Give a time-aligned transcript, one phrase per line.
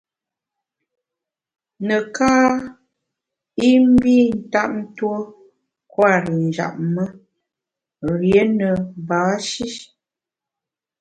[1.87, 2.33] Neká
[3.67, 5.15] i mbi ntap tuo
[5.91, 7.05] kwer i njap me,
[8.17, 8.69] rié ne
[9.07, 9.67] ba-shi.